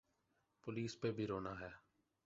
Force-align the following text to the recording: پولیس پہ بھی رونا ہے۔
پولیس 0.63 0.99
پہ 0.99 1.11
بھی 1.11 1.27
رونا 1.27 1.59
ہے۔ 1.59 1.69